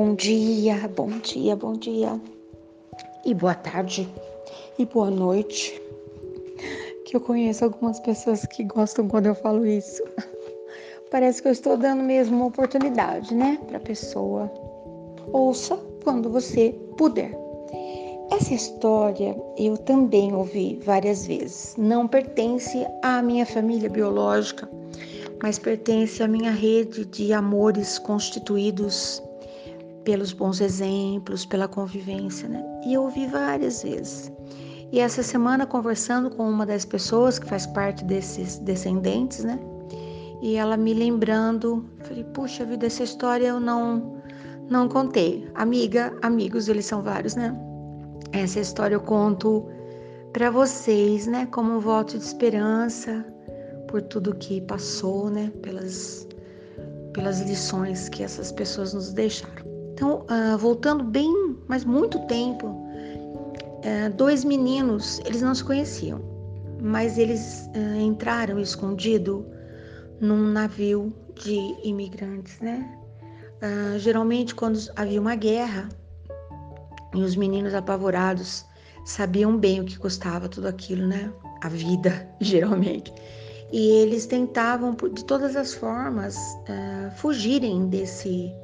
[0.00, 2.20] Bom dia, bom dia, bom dia.
[3.24, 4.08] E boa tarde.
[4.78, 5.82] E boa noite.
[7.04, 10.00] Que eu conheço algumas pessoas que gostam quando eu falo isso.
[11.10, 14.48] Parece que eu estou dando mesmo uma oportunidade, né, para a pessoa.
[15.32, 17.36] Ouça quando você puder.
[18.30, 21.74] Essa história eu também ouvi várias vezes.
[21.76, 24.70] Não pertence à minha família biológica,
[25.42, 29.20] mas pertence à minha rede de amores constituídos
[30.08, 32.64] pelos bons exemplos, pela convivência, né?
[32.86, 34.32] E eu ouvi várias vezes.
[34.90, 39.58] E essa semana, conversando com uma das pessoas que faz parte desses descendentes, né?
[40.40, 44.18] E ela me lembrando, falei, puxa vida, essa história eu não,
[44.70, 45.46] não contei.
[45.54, 47.54] Amiga, amigos, eles são vários, né?
[48.32, 49.68] Essa história eu conto
[50.32, 51.44] para vocês, né?
[51.50, 53.26] Como um voto de esperança
[53.88, 55.52] por tudo que passou, né?
[55.60, 56.26] Pelas,
[57.12, 59.68] pelas lições que essas pessoas nos deixaram.
[59.98, 66.20] Então, uh, voltando bem, mas muito tempo, uh, dois meninos, eles não se conheciam,
[66.80, 69.44] mas eles uh, entraram escondido
[70.20, 72.94] num navio de imigrantes, né?
[73.98, 75.88] geralmente, quando havia uma guerra
[77.12, 78.64] e os meninos apavorados
[79.04, 81.32] sabiam bem o que custava tudo aquilo, né?
[81.60, 83.12] A vida, geralmente.
[83.72, 86.36] E eles tentavam, de todas as formas,
[87.16, 88.54] fugirem desse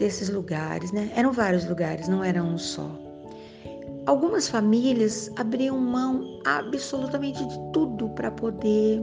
[0.00, 1.12] desses lugares, né?
[1.14, 2.90] Eram vários lugares, não era um só.
[4.06, 9.00] Algumas famílias abriam mão absolutamente de tudo para poder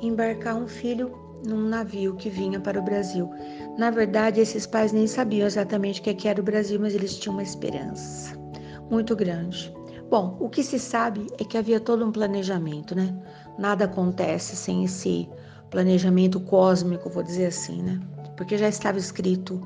[0.00, 1.12] embarcar um filho
[1.46, 3.30] num navio que vinha para o Brasil.
[3.78, 7.34] Na verdade, esses pais nem sabiam exatamente o que era o Brasil, mas eles tinham
[7.34, 8.34] uma esperança
[8.90, 9.72] muito grande.
[10.10, 13.14] Bom, o que se sabe é que havia todo um planejamento, né?
[13.58, 15.28] Nada acontece sem esse
[15.68, 18.00] planejamento cósmico, vou dizer assim, né?
[18.34, 19.60] Porque já estava escrito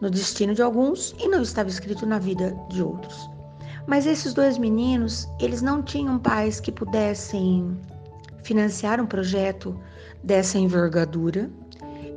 [0.00, 3.28] no destino de alguns e não estava escrito na vida de outros.
[3.86, 7.76] Mas esses dois meninos, eles não tinham pais que pudessem
[8.42, 9.78] financiar um projeto
[10.22, 11.50] dessa envergadura.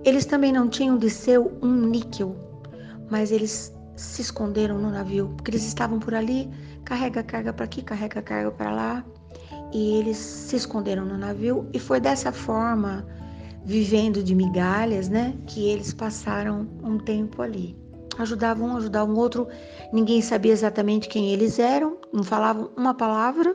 [0.04, 2.36] Eles também não tinham de ser um níquel,
[3.10, 6.50] mas eles se esconderam no navio, porque eles estavam por ali,
[6.86, 9.06] carrega carga para aqui, carrega carga para lá,
[9.74, 13.06] e eles se esconderam no navio e foi dessa forma
[13.68, 15.36] vivendo de migalhas, né?
[15.46, 17.78] Que eles passaram um tempo ali.
[18.18, 19.46] Ajudavam um, ajudavam o outro.
[19.92, 23.54] Ninguém sabia exatamente quem eles eram, não falavam uma palavra,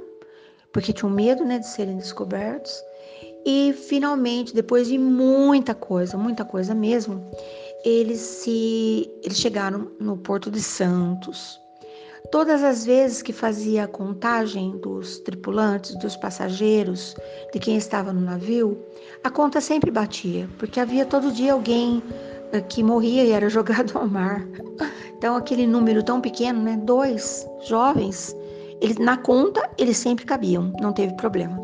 [0.70, 2.72] porque tinham medo, né, de serem descobertos.
[3.46, 7.24] E finalmente, depois de muita coisa, muita coisa mesmo,
[7.82, 11.58] eles se eles chegaram no Porto de Santos.
[12.30, 17.14] Todas as vezes que fazia a contagem dos tripulantes, dos passageiros,
[17.52, 18.78] de quem estava no navio,
[19.22, 22.02] a conta sempre batia, porque havia todo dia alguém
[22.52, 24.46] eh, que morria e era jogado ao mar.
[25.18, 28.34] Então aquele número tão pequeno, né, dois jovens,
[28.80, 31.60] eles, na conta eles sempre cabiam, não teve problema.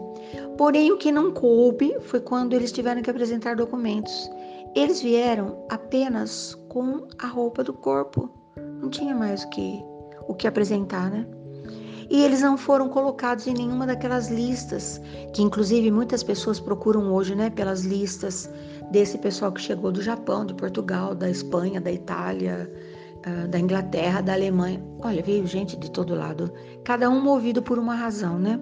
[0.59, 4.31] Porém o que não coube foi quando eles tiveram que apresentar documentos.
[4.75, 8.29] Eles vieram apenas com a roupa do corpo,
[8.81, 9.83] não tinha mais o que
[10.29, 11.27] o que apresentar, né?
[12.11, 15.01] E eles não foram colocados em nenhuma daquelas listas,
[15.35, 18.51] que inclusive muitas pessoas procuram hoje, né, pelas listas
[18.91, 22.71] desse pessoal que chegou do Japão, de Portugal, da Espanha, da Itália,
[23.27, 24.83] ah, da Inglaterra, da Alemanha.
[25.01, 26.51] Olha, veio gente de todo lado,
[26.83, 28.59] cada um movido por uma razão, né?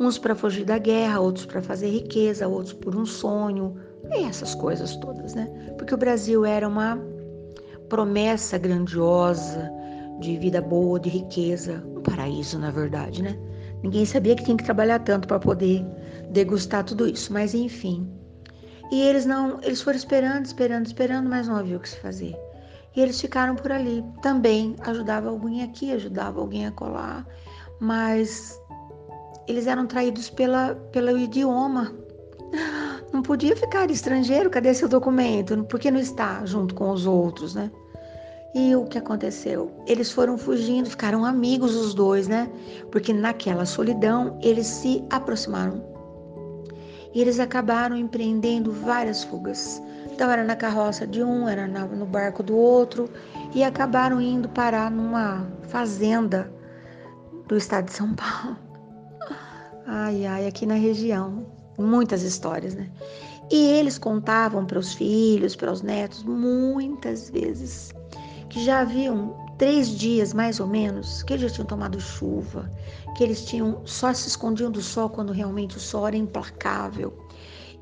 [0.00, 3.76] Uns para fugir da guerra, outros para fazer riqueza, outros por um sonho,
[4.10, 5.46] e essas coisas todas, né?
[5.78, 6.98] Porque o Brasil era uma
[7.88, 9.70] promessa grandiosa
[10.20, 13.36] de vida boa, de riqueza, um paraíso, na verdade, né?
[13.82, 15.84] Ninguém sabia que tinha que trabalhar tanto para poder
[16.30, 18.08] degustar tudo isso, mas enfim.
[18.92, 22.36] E eles não, eles foram esperando, esperando, esperando, mas não havia o que se fazer.
[22.94, 24.04] E eles ficaram por ali.
[24.20, 27.26] Também ajudava alguém aqui, ajudava alguém a colar,
[27.80, 28.60] mas
[29.46, 31.92] eles eram traídos pela, pelo idioma.
[33.12, 35.64] Não podia ficar estrangeiro, cadê seu documento?
[35.64, 37.70] Por que não está junto com os outros, né?
[38.52, 39.70] E o que aconteceu?
[39.86, 42.50] Eles foram fugindo, ficaram amigos os dois, né?
[42.90, 45.84] Porque naquela solidão eles se aproximaram.
[47.14, 49.80] E eles acabaram empreendendo várias fugas.
[50.12, 53.08] Então era na carroça de um, era no barco do outro
[53.54, 56.52] e acabaram indo parar numa fazenda
[57.46, 58.56] do estado de São Paulo.
[59.86, 61.44] Ai, ai, aqui na região,
[61.76, 62.88] muitas histórias, né?
[63.50, 67.92] E eles contavam para os filhos, para os netos, muitas vezes
[68.50, 72.70] que já haviam três dias mais ou menos que eles já tinham tomado chuva,
[73.16, 77.16] que eles tinham só se escondiam do sol quando realmente o sol era implacável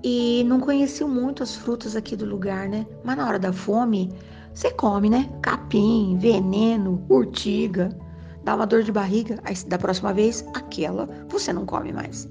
[0.04, 2.86] e não conheciam muito as frutas aqui do lugar, né?
[3.02, 4.12] Mas na hora da fome
[4.54, 5.28] você come, né?
[5.42, 7.96] Capim, veneno, urtiga,
[8.44, 12.28] dá uma dor de barriga, aí da próxima vez, aquela você não come mais.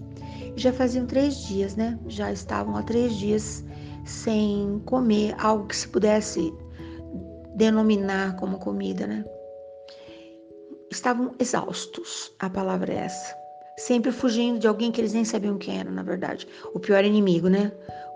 [0.56, 2.00] Já faziam três dias, né?
[2.08, 3.66] Já estavam há três dias
[4.06, 6.54] sem comer algo que se pudesse
[7.58, 9.26] denominar como comida, né?
[10.92, 13.36] Estavam exaustos, a palavra é essa.
[13.80, 16.48] Sempre fugindo de alguém que eles nem sabiam quem era, na verdade.
[16.74, 17.72] O pior inimigo, né?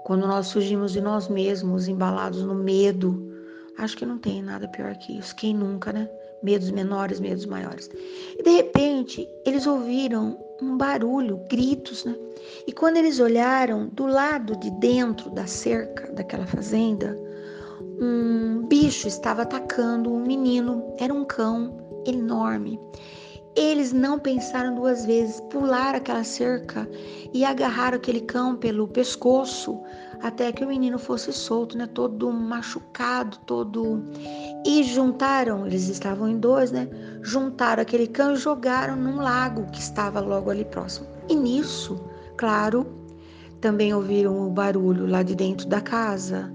[0.05, 3.29] Quando nós fugimos de nós mesmos, embalados no medo.
[3.77, 5.35] Acho que não tem nada pior que isso.
[5.35, 6.09] Quem nunca, né?
[6.43, 7.89] Medos menores, medos maiores.
[8.37, 12.15] E de repente, eles ouviram um barulho, gritos, né?
[12.67, 17.15] E quando eles olharam do lado de dentro da cerca daquela fazenda,
[18.01, 20.83] um bicho estava atacando um menino.
[20.97, 22.79] Era um cão enorme.
[23.55, 26.89] Eles não pensaram duas vezes, pularam aquela cerca
[27.33, 29.79] e agarraram aquele cão pelo pescoço
[30.21, 31.85] até que o menino fosse solto, né?
[31.85, 34.03] Todo machucado, todo.
[34.65, 36.87] E juntaram, eles estavam em dois, né?
[37.21, 41.07] Juntaram aquele cão e jogaram num lago que estava logo ali próximo.
[41.27, 41.99] E nisso,
[42.37, 42.87] claro,
[43.59, 46.53] também ouviram o barulho lá de dentro da casa.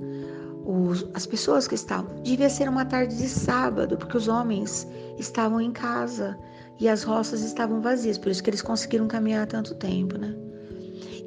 [0.66, 2.10] Os, as pessoas que estavam.
[2.22, 4.86] Devia ser uma tarde de sábado, porque os homens
[5.16, 6.36] estavam em casa
[6.80, 10.34] e as roças estavam vazias, por isso que eles conseguiram caminhar tanto tempo, né?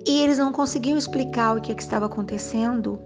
[0.06, 3.00] E eles não conseguiam explicar o que, é que estava acontecendo,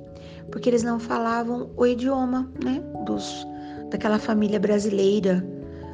[0.52, 3.46] porque eles não falavam o idioma, né, dos
[3.90, 5.46] daquela família brasileira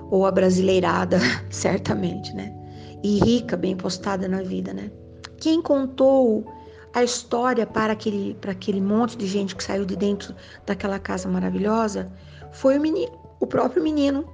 [0.09, 1.19] ou a brasileirada,
[1.51, 2.55] certamente, né?
[3.03, 4.89] E rica, bem postada na vida, né?
[5.37, 6.45] Quem contou
[6.93, 11.29] a história para aquele para aquele monte de gente que saiu de dentro daquela casa
[11.29, 12.11] maravilhosa
[12.51, 14.25] foi o menino, o próprio menino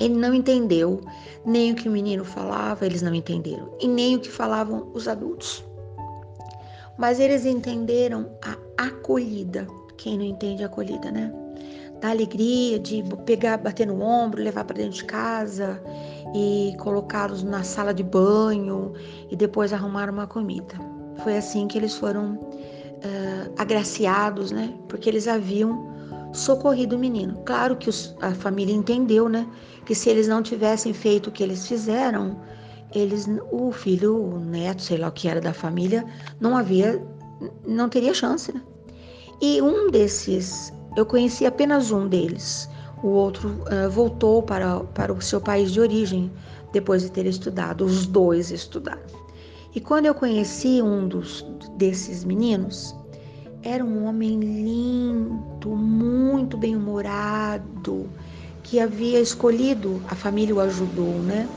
[0.00, 1.00] ele não entendeu
[1.44, 5.06] nem o que o menino falava, eles não entenderam, e nem o que falavam os
[5.06, 5.64] adultos.
[6.98, 9.66] Mas eles entenderam a acolhida.
[9.96, 11.32] Quem não entende a acolhida, né?
[12.00, 15.80] Da alegria de pegar, bater no ombro, levar para dentro de casa
[16.34, 18.92] e colocá-los na sala de banho
[19.30, 20.91] e depois arrumar uma comida.
[21.22, 24.74] Foi assim que eles foram uh, agraciados, né?
[24.88, 25.92] Porque eles haviam
[26.32, 27.42] socorrido o menino.
[27.44, 29.46] Claro que os, a família entendeu, né?
[29.84, 32.40] Que se eles não tivessem feito o que eles fizeram,
[32.94, 36.04] eles, o filho, o neto, sei lá o que era da família,
[36.40, 37.02] não havia,
[37.66, 38.62] não teria chance, né?
[39.40, 42.68] E um desses, eu conheci apenas um deles.
[43.02, 46.30] O outro uh, voltou para, para o seu país de origem
[46.72, 47.84] depois de ter estudado.
[47.84, 49.02] Os dois estudaram.
[49.74, 51.42] E quando eu conheci um dos
[51.76, 52.94] desses meninos,
[53.62, 58.10] era um homem lindo, muito bem-humorado,
[58.62, 61.48] que havia escolhido, a família o ajudou, né?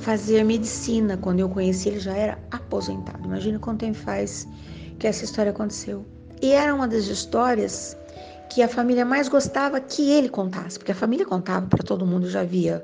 [0.00, 1.16] Fazer medicina.
[1.16, 3.26] Quando eu conheci, ele já era aposentado.
[3.26, 4.48] Imagina quanto tempo faz
[4.98, 6.06] que essa história aconteceu.
[6.40, 7.96] E era uma das histórias
[8.48, 12.30] que a família mais gostava que ele contasse, porque a família contava para todo mundo,
[12.30, 12.82] já havia,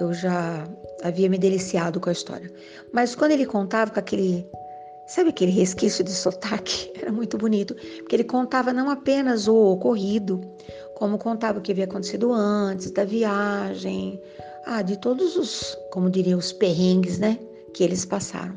[0.00, 0.68] eu já
[1.02, 2.50] havia me deliciado com a história.
[2.92, 4.46] Mas quando ele contava com aquele
[5.08, 6.92] Sabe aquele resquício de sotaque?
[7.00, 10.38] Era muito bonito, porque ele contava não apenas o ocorrido,
[10.96, 14.20] como contava o que havia acontecido antes, da viagem,
[14.66, 17.38] ah, de todos os, como diriam, os perrengues, né,
[17.72, 18.54] que eles passaram.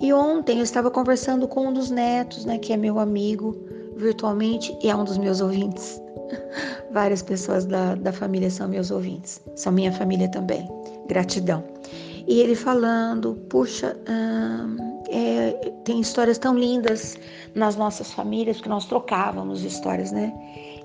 [0.00, 3.54] E ontem eu estava conversando com um dos netos, né, que é meu amigo
[3.96, 6.00] virtualmente e é um dos meus ouvintes.
[6.92, 10.68] Várias pessoas da, da família são meus ouvintes, são minha família também.
[11.08, 11.62] Gratidão.
[12.26, 15.52] E ele falando, puxa, hum, é,
[15.84, 17.16] tem histórias tão lindas
[17.54, 20.32] nas nossas famílias, que nós trocávamos histórias, né?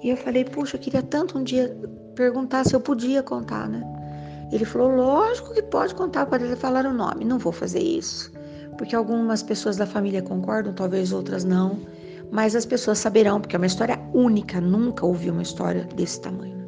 [0.03, 1.75] E eu falei, puxa, eu queria tanto um dia
[2.15, 3.81] perguntar se eu podia contar, né?
[4.51, 7.23] Ele falou, lógico que pode contar, pode falar o nome.
[7.23, 8.31] Não vou fazer isso,
[8.77, 11.79] porque algumas pessoas da família concordam, talvez outras não,
[12.31, 16.67] mas as pessoas saberão, porque é uma história única, nunca ouvi uma história desse tamanho.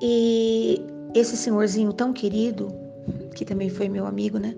[0.00, 0.82] E
[1.14, 2.68] esse senhorzinho tão querido,
[3.34, 4.54] que também foi meu amigo, né?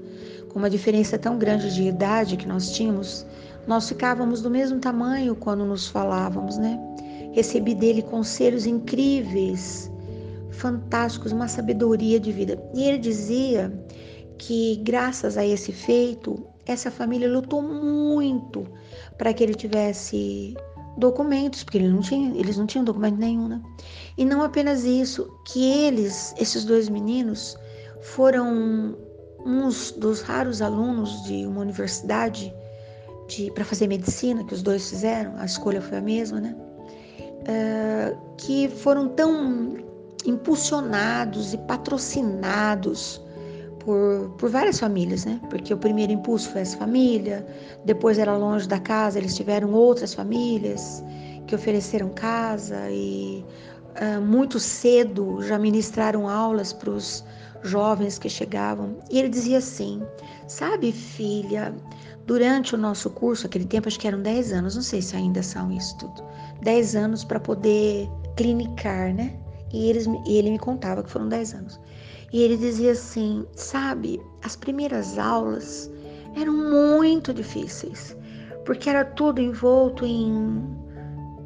[0.53, 3.27] com uma diferença tão grande de idade que nós tínhamos,
[3.67, 6.79] nós ficávamos do mesmo tamanho quando nos falávamos, né?
[7.33, 9.91] Recebi dele conselhos incríveis,
[10.51, 12.63] fantásticos, uma sabedoria de vida.
[12.75, 13.73] E ele dizia
[14.37, 18.67] que, graças a esse feito, essa família lutou muito
[19.23, 20.57] para que ele tivesse
[20.97, 23.63] documentos, porque ele não tinha, eles não tinham documento nenhum, né?
[24.19, 27.57] E não apenas isso, que eles, esses dois meninos,
[28.01, 28.97] foram
[29.47, 32.53] uns dos raros alunos de uma universidade
[33.55, 36.57] para fazer medicina, que os dois fizeram, a escolha foi a mesma, né?
[37.43, 39.77] Uh, que foram tão
[40.27, 43.23] impulsionados e patrocinados
[43.85, 45.41] por, por várias famílias, né?
[45.51, 47.47] Porque o primeiro impulso foi essa família,
[47.85, 51.03] depois era longe da casa, eles tiveram outras famílias
[51.47, 53.45] que ofereceram casa e
[54.01, 57.25] uh, muito cedo já ministraram aulas para os
[57.63, 58.97] jovens que chegavam.
[59.11, 60.03] E ele dizia assim:
[60.47, 61.75] Sabe, filha,
[62.27, 65.43] durante o nosso curso, aquele tempo acho que eram 10 anos, não sei se ainda
[65.43, 66.23] são isso tudo,
[66.63, 69.35] 10 anos para poder clinicar, né?
[69.73, 71.81] E, eles, e ele me contava que foram 10 anos.
[72.33, 75.91] E ele dizia assim: Sabe, as primeiras aulas
[76.35, 78.17] eram muito difíceis,
[78.65, 80.33] porque era tudo envolto em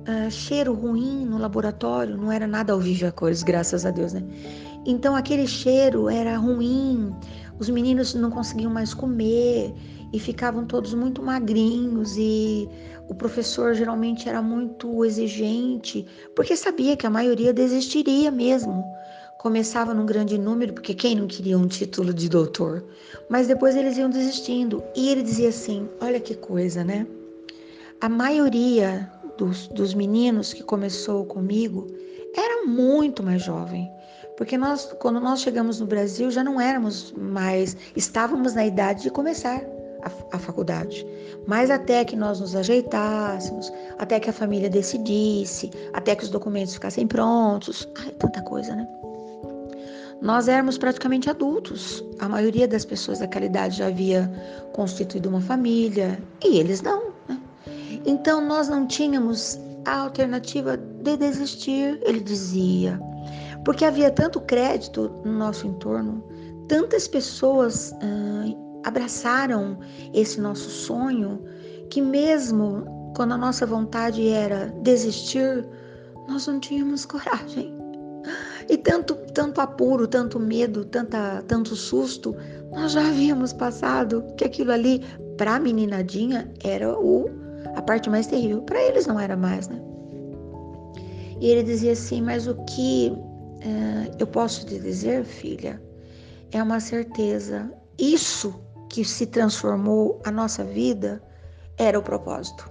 [0.07, 4.23] uh, cheiro ruim no laboratório, não era nada vivo a cores, graças a Deus, né?
[4.87, 7.13] Então aquele cheiro era ruim,
[7.59, 9.75] os meninos não conseguiam mais comer
[10.13, 12.69] e ficavam todos muito magrinhos e
[13.09, 18.85] o professor geralmente era muito exigente, porque sabia que a maioria desistiria mesmo.
[19.47, 22.83] Começava num grande número, porque quem não queria um título de doutor?
[23.29, 24.83] Mas depois eles iam desistindo.
[24.93, 27.07] E ele dizia assim: olha que coisa, né?
[28.01, 31.87] A maioria dos, dos meninos que começou comigo
[32.37, 33.89] era muito mais jovem.
[34.37, 39.11] Porque nós, quando nós chegamos no Brasil, já não éramos mais, estávamos na idade de
[39.11, 39.63] começar
[40.03, 41.07] a, a, faculdade.
[41.47, 46.75] Mas até que nós nos ajeitássemos, até que a família decidisse, até que os documentos
[46.75, 48.89] ficassem prontos, ai, tanta coisa, né?
[50.21, 52.03] Nós éramos praticamente adultos.
[52.19, 54.31] A maioria das pessoas daquela idade já havia
[54.73, 57.13] constituído uma família e eles não.
[57.29, 57.41] Né?
[58.05, 63.01] Então nós não tínhamos a alternativa de desistir, ele dizia,
[63.65, 66.25] porque havia tanto crédito no nosso entorno,
[66.67, 69.79] tantas pessoas ah, abraçaram
[70.13, 71.41] esse nosso sonho,
[71.89, 75.67] que mesmo quando a nossa vontade era desistir,
[76.29, 77.77] nós não tínhamos coragem.
[78.69, 82.35] E tanto, tanto apuro, tanto medo, tanta, tanto susto,
[82.73, 85.05] nós já havíamos passado que aquilo ali,
[85.37, 87.31] para a meninadinha, era o,
[87.77, 88.63] a parte mais terrível.
[88.63, 89.81] Para eles não era mais, né?
[91.41, 95.81] E ele dizia assim: Mas o que uh, eu posso te dizer, filha,
[96.51, 97.71] é uma certeza.
[97.99, 98.55] Isso
[98.91, 101.23] que se transformou a nossa vida
[101.79, 102.71] era o propósito.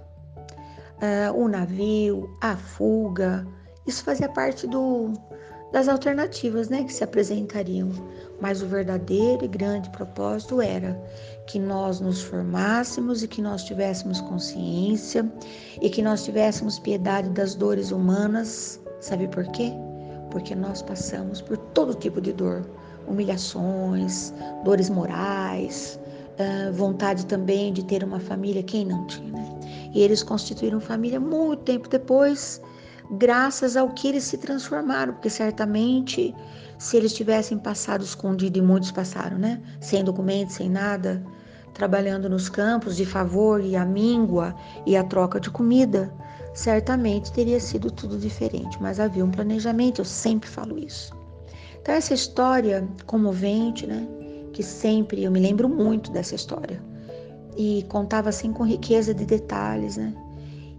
[0.96, 3.46] Uh, o navio, a fuga,
[3.86, 5.12] isso fazia parte do,
[5.72, 7.90] das alternativas né, que se apresentariam.
[8.40, 11.00] Mas o verdadeiro e grande propósito era
[11.46, 15.30] que nós nos formássemos e que nós tivéssemos consciência
[15.80, 18.80] e que nós tivéssemos piedade das dores humanas.
[19.00, 19.72] Sabe por quê?
[20.30, 22.68] Porque nós passamos por todo tipo de dor,
[23.06, 25.98] humilhações, dores morais,
[26.74, 29.58] vontade também de ter uma família, quem não tinha, né?
[29.94, 32.60] E eles constituíram família muito tempo depois
[33.10, 36.34] graças ao que eles se transformaram, porque certamente
[36.78, 39.60] se eles tivessem passado escondido, e muitos passaram, né?
[39.80, 41.24] Sem documentos, sem nada,
[41.72, 46.12] trabalhando nos campos de favor e a míngua e a troca de comida,
[46.54, 51.14] certamente teria sido tudo diferente, mas havia um planejamento, eu sempre falo isso.
[51.80, 54.06] Então, essa história comovente, né?
[54.52, 56.82] Que sempre eu me lembro muito dessa história
[57.56, 60.14] e contava assim com riqueza de detalhes, né?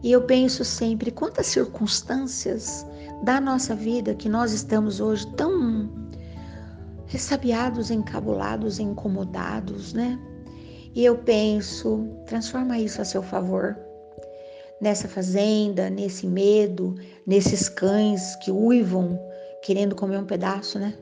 [0.04, 2.86] E eu penso sempre quantas circunstâncias
[3.24, 5.90] da nossa vida que nós estamos hoje tão
[7.08, 10.20] ressabiados, encabulados, incomodados, né?
[10.94, 13.78] E eu penso, transforma isso a seu favor.
[14.80, 19.20] Nessa fazenda, nesse medo, nesses cães que uivam
[19.64, 20.94] querendo comer um pedaço, né?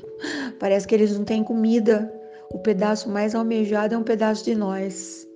[0.60, 2.12] Parece que eles não têm comida.
[2.50, 5.26] O pedaço mais almejado é um pedaço de nós.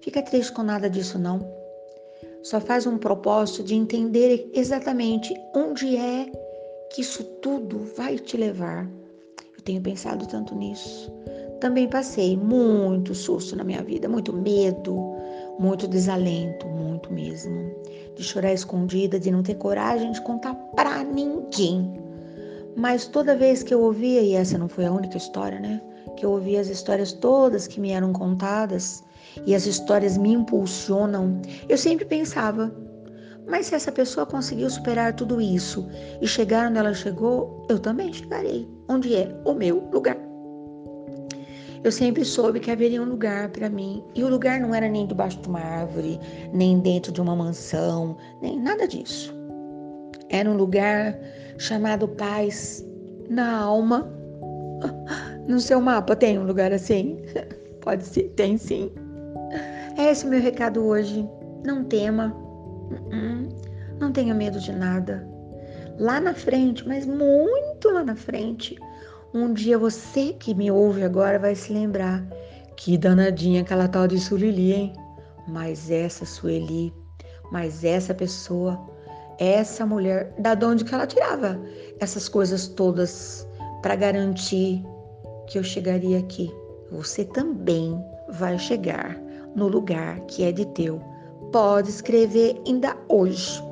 [0.00, 1.61] Fica triste com nada disso, não
[2.42, 6.30] só faz um propósito de entender exatamente onde é
[6.90, 8.88] que isso tudo vai te levar.
[9.56, 11.10] Eu tenho pensado tanto nisso.
[11.60, 14.96] Também passei muito susto na minha vida, muito medo,
[15.58, 17.72] muito desalento, muito mesmo.
[18.16, 22.02] De chorar escondida, de não ter coragem de contar pra ninguém.
[22.76, 25.80] Mas toda vez que eu ouvia, e essa não foi a única história, né?
[26.16, 29.04] Que eu ouvia as histórias todas que me eram contadas,
[29.46, 32.72] e as histórias me impulsionam, eu sempre pensava:
[33.46, 35.88] mas se essa pessoa conseguiu superar tudo isso
[36.20, 38.68] e chegar onde ela chegou, eu também chegarei.
[38.88, 40.16] Onde é o meu lugar?
[41.84, 45.04] Eu sempre soube que haveria um lugar para mim, e o lugar não era nem
[45.04, 46.20] debaixo de uma árvore,
[46.52, 49.34] nem dentro de uma mansão, nem nada disso.
[50.28, 51.18] Era um lugar
[51.58, 52.84] chamado paz
[53.28, 54.08] na alma.
[55.44, 57.18] No seu mapa tem um lugar assim?
[57.82, 58.92] Pode ser, tem sim.
[59.96, 61.28] É esse o meu recado hoje.
[61.64, 63.48] Não tema, uh-uh.
[64.00, 65.28] não tenha medo de nada.
[65.98, 68.76] Lá na frente, mas muito lá na frente,
[69.34, 72.26] um dia você que me ouve agora vai se lembrar
[72.76, 74.92] que danadinha aquela tal de Sulili, hein?
[75.46, 76.92] Mas essa Sueli,
[77.50, 78.80] mas essa pessoa,
[79.38, 81.60] essa mulher, da onde que ela tirava
[82.00, 83.46] essas coisas todas
[83.82, 84.84] para garantir
[85.46, 86.52] que eu chegaria aqui.
[86.90, 87.96] Você também
[88.30, 89.21] vai chegar
[89.54, 91.00] no lugar que é de teu.
[91.52, 93.62] Pode escrever ainda hoje.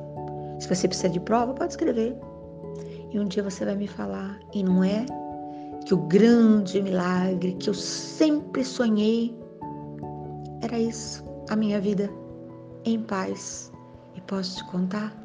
[0.59, 2.15] Se você precisa de prova, pode escrever.
[3.11, 5.05] E um dia você vai me falar, e não é
[5.85, 9.35] que o grande milagre que eu sempre sonhei
[10.61, 12.09] era isso, a minha vida
[12.85, 13.71] em paz.
[14.15, 15.15] E posso te contar?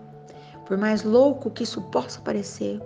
[0.65, 2.81] Por mais louco que isso possa parecer,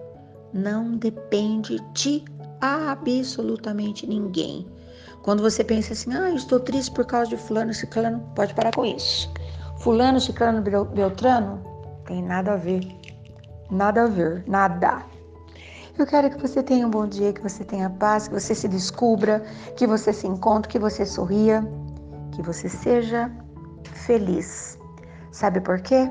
[0.53, 2.25] não depende de
[2.61, 4.67] absolutamente ninguém.
[5.23, 8.75] Quando você pensa assim, ah, eu estou triste por causa de fulano, ciclano, pode parar
[8.75, 9.31] com isso.
[9.81, 11.63] Fulano, ciclano, beltrano,
[12.07, 12.87] tem nada a ver.
[13.71, 15.05] Nada a ver, nada.
[15.99, 18.67] Eu quero que você tenha um bom dia, que você tenha paz, que você se
[18.67, 19.45] descubra,
[19.77, 21.63] que você se encontre, que você sorria,
[22.33, 23.31] que você seja
[23.85, 24.79] feliz.
[25.31, 26.11] Sabe por quê?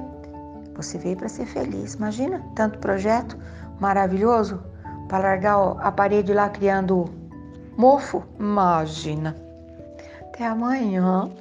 [0.75, 1.95] Você veio para ser feliz.
[1.95, 3.37] Imagina tanto projeto
[3.79, 4.61] maravilhoso
[5.07, 7.09] para largar a parede lá criando
[7.79, 8.21] mofo.
[8.37, 9.33] Imagina.
[10.21, 11.31] Até amanhã.